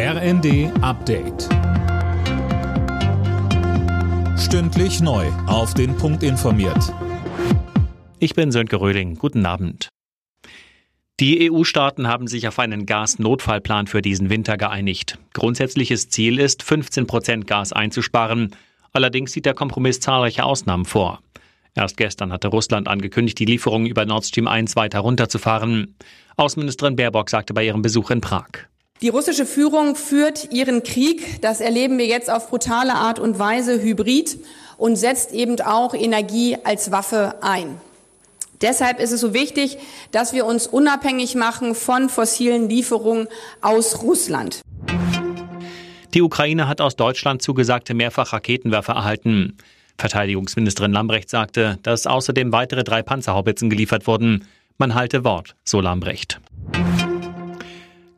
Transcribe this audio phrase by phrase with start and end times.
[0.00, 1.48] RND Update.
[4.38, 5.26] Stündlich neu.
[5.48, 6.94] Auf den Punkt informiert.
[8.20, 9.16] Ich bin Sönke Röhling.
[9.16, 9.88] Guten Abend.
[11.18, 15.18] Die EU-Staaten haben sich auf einen Gasnotfallplan für diesen Winter geeinigt.
[15.32, 18.54] Grundsätzliches Ziel ist, 15 Prozent Gas einzusparen.
[18.92, 21.18] Allerdings sieht der Kompromiss zahlreiche Ausnahmen vor.
[21.74, 25.96] Erst gestern hatte Russland angekündigt, die Lieferungen über Nord Stream 1 weiter runterzufahren.
[26.36, 28.67] Außenministerin Baerbock sagte bei ihrem Besuch in Prag.
[29.00, 33.80] Die russische Führung führt ihren Krieg, das erleben wir jetzt auf brutale Art und Weise,
[33.80, 34.38] hybrid
[34.76, 37.80] und setzt eben auch Energie als Waffe ein.
[38.60, 39.78] Deshalb ist es so wichtig,
[40.10, 43.28] dass wir uns unabhängig machen von fossilen Lieferungen
[43.60, 44.62] aus Russland.
[46.12, 49.58] Die Ukraine hat aus Deutschland zugesagte mehrfach Raketenwerfer erhalten.
[49.96, 54.48] Verteidigungsministerin Lambrecht sagte, dass außerdem weitere drei Panzerhaubitzen geliefert wurden.
[54.76, 56.40] Man halte Wort, so Lambrecht.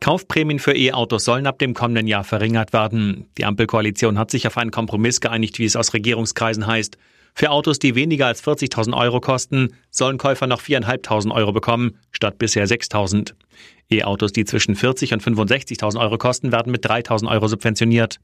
[0.00, 3.26] Kaufprämien für E-Autos sollen ab dem kommenden Jahr verringert werden.
[3.36, 6.96] Die Ampelkoalition hat sich auf einen Kompromiss geeinigt, wie es aus Regierungskreisen heißt.
[7.34, 12.38] Für Autos, die weniger als 40.000 Euro kosten, sollen Käufer noch 4.500 Euro bekommen, statt
[12.38, 13.34] bisher 6.000.
[13.90, 18.20] E-Autos, die zwischen 40 und 65.000 Euro kosten, werden mit 3.000 Euro subventioniert.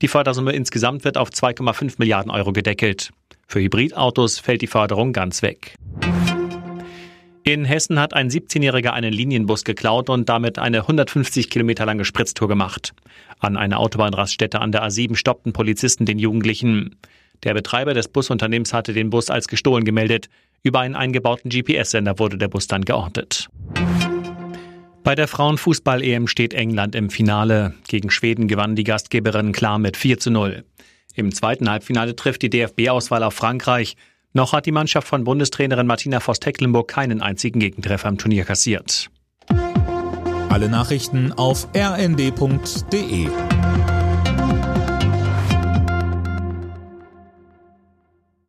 [0.00, 3.10] Die Fördersumme insgesamt wird auf 2,5 Milliarden Euro gedeckelt.
[3.46, 5.74] Für Hybridautos fällt die Förderung ganz weg.
[7.48, 12.46] In Hessen hat ein 17-Jähriger einen Linienbus geklaut und damit eine 150 Kilometer lange Spritztour
[12.46, 12.92] gemacht.
[13.38, 16.96] An einer Autobahnraststätte an der A7 stoppten Polizisten den Jugendlichen.
[17.44, 20.28] Der Betreiber des Busunternehmens hatte den Bus als gestohlen gemeldet.
[20.62, 23.48] Über einen eingebauten GPS-Sender wurde der Bus dann geortet.
[25.02, 27.72] Bei der Frauenfußball-EM steht England im Finale.
[27.88, 30.64] Gegen Schweden gewann die Gastgeberin klar mit 4 zu 0.
[31.14, 33.96] Im zweiten Halbfinale trifft die DFB-Auswahl auf Frankreich.
[34.32, 39.10] Noch hat die Mannschaft von Bundestrainerin Martina Voss-Tecklenburg keinen einzigen Gegentreffer im Turnier kassiert.
[40.48, 43.28] Alle Nachrichten auf rnd.de